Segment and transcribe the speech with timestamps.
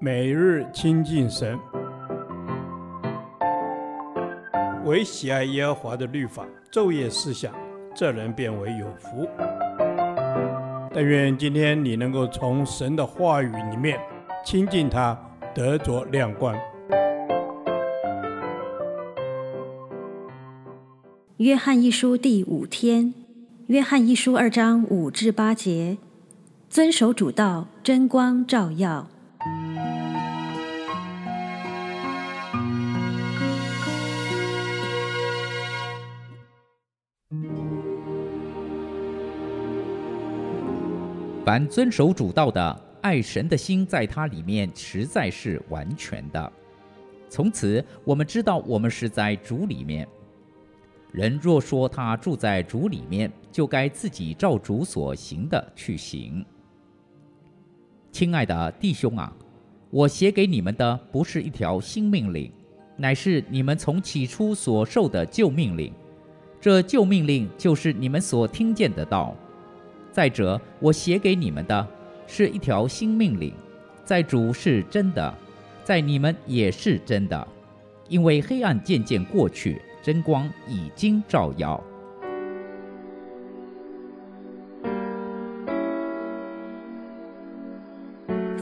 [0.00, 1.58] 每日亲近神，
[4.84, 7.54] 唯喜爱耶和华的律法，昼夜思想，
[7.94, 9.28] 这人便为有福。
[10.92, 13.98] 但愿今天你能够从神的话语里面
[14.44, 15.18] 亲近他，
[15.54, 16.54] 得着亮光。
[21.38, 23.12] 约翰一书第五天，
[23.66, 25.98] 约翰一书二章五至八节，
[26.68, 29.08] 遵守主道，真光照耀。
[41.44, 46.52] 凡遵守主道的，爱神的心在他里面实在是完全的。
[47.28, 50.08] 从此，我们知道我们是在主里面。
[51.12, 56.42] 人若说他住在主里面，就该自己照主所行的去行。
[58.10, 59.30] 亲爱的弟兄啊，
[59.90, 62.50] 我写给你们的不是一条新命令，
[62.96, 65.92] 乃是你们从起初所受的旧命令。
[66.58, 69.36] 这旧命令就是你们所听见的道。
[70.14, 71.84] 再者，我写给你们的
[72.24, 73.52] 是一条新命令，
[74.04, 75.36] 在主是真的，
[75.82, 77.48] 在你们也是真的，
[78.08, 81.82] 因为黑暗渐渐过去，真光已经照耀。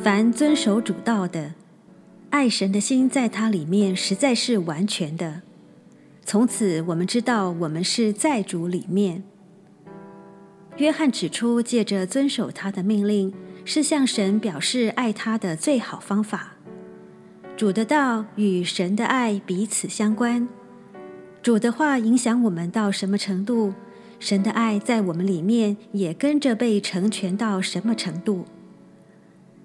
[0.03, 1.53] 凡遵守主道的，
[2.31, 5.43] 爱神的心在他里面实在是完全的。
[6.25, 9.25] 从此，我们知道我们是在主里面。
[10.79, 13.33] 约翰指出，借着遵守他的命令，
[13.65, 16.55] 是向神表示爱他的最好方法。
[17.57, 20.49] 主的道与神的爱彼此相关。
[21.43, 23.75] 主的话影响我们到什么程度，
[24.19, 28.47] 神的爱在我们里面也跟着被成全到什么程度。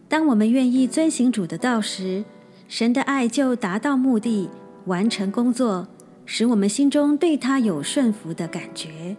[0.09, 2.25] 当我们愿意遵行主的道时，
[2.67, 4.49] 神的爱就达到目的，
[4.85, 5.87] 完成工作，
[6.25, 9.15] 使我们心中对他有顺服的感觉。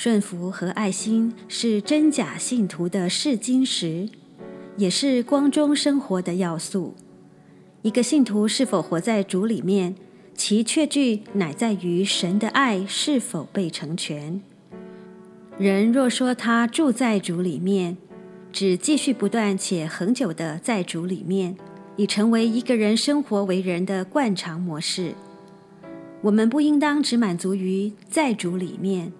[0.00, 4.08] 顺服和爱心是真假信徒的试金石，
[4.76, 6.94] 也是光中生活的要素。
[7.82, 9.96] 一个信徒是否活在主里面，
[10.36, 14.40] 其确据乃在于神的爱是否被成全。
[15.58, 17.96] 人若说他住在主里面，
[18.52, 21.56] 只继续不断且恒久的在主里面，
[21.96, 25.14] 已成为一个人生活为人的惯常模式。
[26.20, 29.12] 我们不应当只满足于在主里面。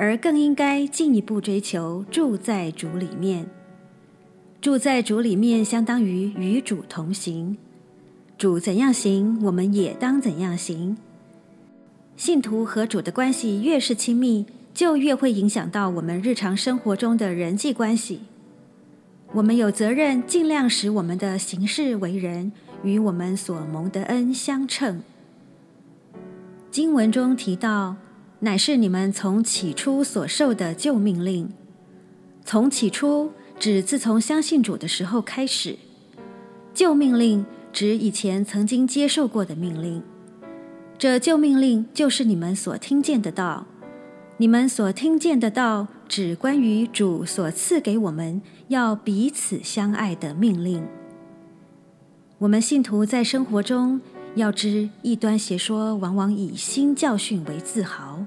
[0.00, 3.46] 而更应该进一步追求住在主里面。
[4.60, 7.56] 住在主里面，相当于与主同行。
[8.38, 10.96] 主怎样行，我们也当怎样行。
[12.16, 18.20] 信徒和主的关系越是亲密，就越会影响到我们日常生活中的人际关系。
[19.32, 22.52] 我们有责任尽量使我们的行事为人
[22.84, 25.02] 与我们所蒙的恩相称。
[26.70, 27.96] 经文中提到。
[28.40, 31.50] 乃是你们从起初所受的旧命令。
[32.44, 35.76] 从起初指自从相信主的时候开始，
[36.72, 40.02] 旧命令指以前曾经接受过的命令。
[40.96, 43.66] 这旧命令就是你们所听见的道。
[44.36, 50.86] 你们所听见的道指关于主所赐给我们要彼此相爱的命令。
[52.38, 54.00] 我们信徒在生活中。
[54.34, 58.17] 要知异端邪说往往以新教训为自豪，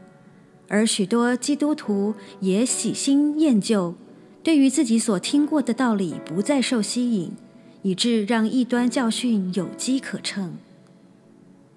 [0.71, 3.93] 而许多基督徒也喜新厌旧，
[4.41, 7.33] 对于自己所听过的道理不再受吸引，
[7.81, 10.53] 以致让异端教训有机可乘。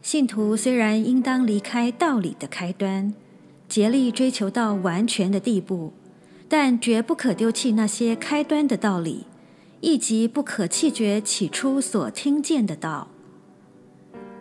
[0.01, 3.13] 信徒虽然应当离开道理的开端，
[3.69, 5.93] 竭力追求到完全的地步，
[6.49, 9.25] 但绝不可丢弃那些开端的道理，
[9.81, 13.09] 亦即不可弃绝起初所听见的道。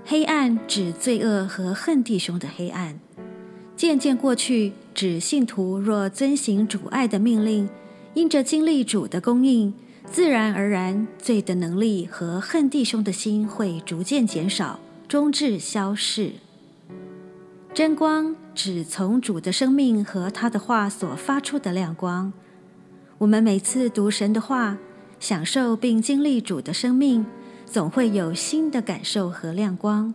[0.05, 2.99] 黑暗指罪恶和恨弟兄的黑暗，
[3.83, 7.67] 渐渐过去，指信徒若遵行主爱的命令，
[8.13, 9.73] 因着经历主的供应，
[10.09, 16.31] 自然而然罪的能力和恨弟兄的心会逐渐减少，终至消逝。
[17.73, 22.31] 真光指从主的生命和他的话所发出的亮光。
[23.17, 24.77] 我们每次读神的话，
[25.19, 27.25] 享受并经历主的生命。
[27.65, 30.13] 总会有新的感受和亮光，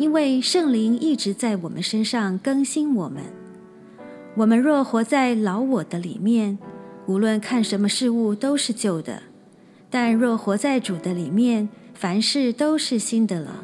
[0.00, 3.22] 因为圣灵一直在我们身上更新我们。
[4.34, 6.58] 我们若活在老我的里面，
[7.04, 9.16] 无论看什么事物都是旧的；
[9.90, 13.62] 但若活在主的里面，凡事都是新的了。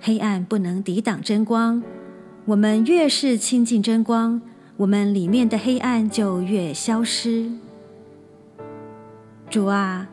[0.00, 1.82] 黑暗不能抵挡真光，
[2.44, 4.40] 我们越是亲近真光，
[4.76, 7.50] 我们里面的黑暗就越消失。
[9.50, 10.08] 主啊！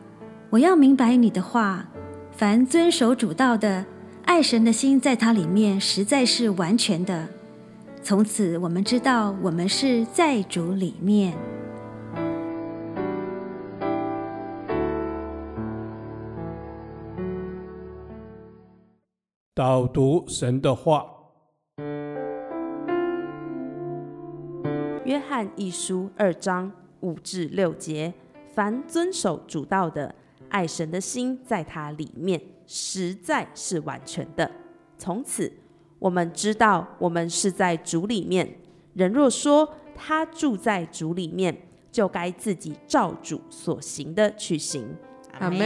[0.50, 1.86] 我要明白你的话。
[2.32, 3.84] 凡遵守主道的，
[4.24, 7.28] 爱神的心在他里面实在是完全的。
[8.02, 11.36] 从此，我们知道我们是在主里面。
[19.54, 21.06] 导读神的话，
[25.04, 28.12] 约翰一书二章五至六节：
[28.54, 30.14] 凡遵守主道的，
[30.48, 34.50] 爱神的心在他里面实在是完全的。
[34.98, 35.52] 从此，
[35.98, 38.56] 我们知道我们是在主里面。
[38.94, 41.56] 人若说他住在主里面，
[41.90, 44.86] 就该自己照主所行的去行。
[45.38, 45.58] 阿门。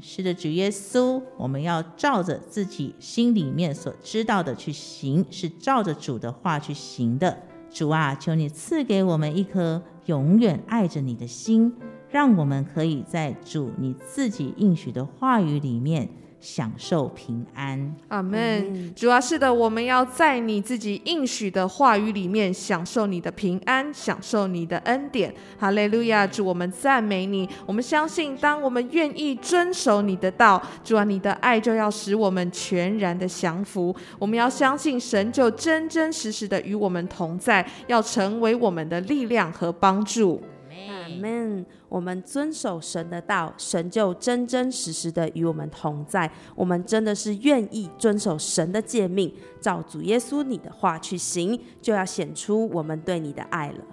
[0.00, 7.36] 是的，主耶稣，我们要照着自己心里面所知道的去行，是照着主的话去行的。
[7.70, 11.74] 主啊，求你赐给我们一颗永远爱着你的心，
[12.16, 16.08] 让我们可以在主你自己应许的话语里面。
[16.38, 18.94] 享受平安，阿门。
[18.94, 25.34] 主啊，是的，我们要在你自己应许的话语里面享受你的平安，享受你的恩典。
[25.58, 26.24] 哈利路亚！
[26.26, 27.48] 主，我们赞美你。
[27.64, 33.92] 我们相信，当我们愿意遵守你的道，主啊，你的爱就要使我们全然的降服。
[34.18, 40.40] 我们要相信神就真真实实的与我们同在，要成为我们的力量和帮助。
[40.88, 41.64] 阿门。
[41.88, 46.30] 我们遵守神的道，神就真真实实的与我们同在。
[46.54, 53.84] 我们真的是愿意遵守神的诫命，照主耶稣你的话去行，就要显出我们对你的爱了。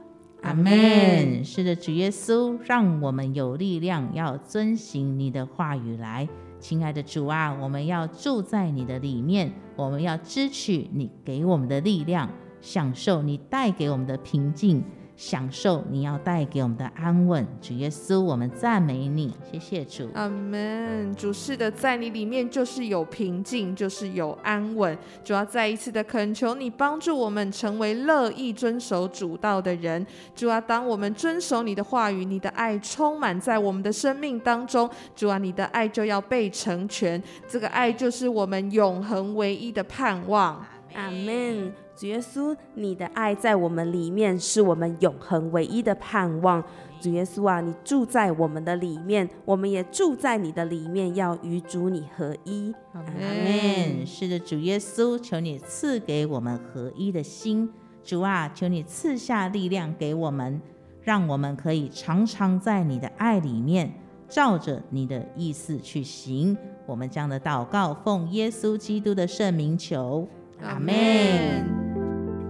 [0.42, 1.44] 阿门。
[1.46, 6.28] 是的，主耶稣，让我们有力量，要遵行你的话语来。
[6.60, 12.30] 亲爱的主啊，我们要住在你的里面，我们要支取你给我们的力量，
[12.62, 14.84] 享受你带给我们的平静。
[15.16, 21.14] 享受你要带给我们的安稳，主耶稣，我们赞美你，谢谢主，阿门。
[21.16, 24.98] 主是的，在你里面就是有平静，就是有安稳。
[25.24, 30.06] 主要再一次的恳求你帮助我们成为乐意遵守主道的人。
[30.36, 37.22] 主啊，当我们遵守你的话语，你的爱充满在我们的生命当中，主啊，你的爱就要被成全。
[37.48, 40.66] 这个爱就是我们永恒唯一的盼望。
[40.96, 41.72] 阿门。
[41.96, 46.64] 主耶稣，你的爱在我们里面，是我们永恒唯一的盼望。
[47.00, 52.74] 主耶稣啊，你住在我们的里面，我们也住在你的里面，要与主你合一。
[52.94, 54.06] 阿门。
[54.08, 57.70] 是的，主耶稣，求你赐给我们合一的心。
[58.04, 60.60] 主啊，求你赐下力量给我们，
[61.04, 63.94] 让我们可以常常在你的爱里面，
[64.28, 66.58] 照着你的意思去行。
[66.86, 70.28] 我们将的祷告，奉耶稣基督的圣名求。
[70.62, 71.83] 阿门。